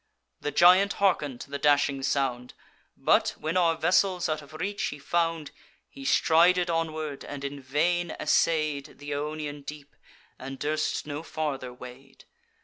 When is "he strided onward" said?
5.87-7.23